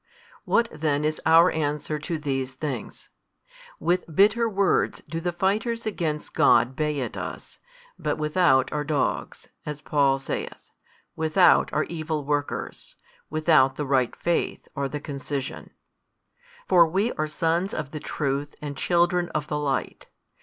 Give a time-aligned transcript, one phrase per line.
[0.45, 3.09] What then is our answer to these things?
[3.79, 7.59] With bitter words do the fighters against God bay at us,
[7.99, 10.71] but without are dogs, as Paul saith,
[11.15, 12.95] without are evil workers,
[13.29, 15.69] without the right faith are the concision.
[16.67, 20.07] For we are sons of the truth and children of the light.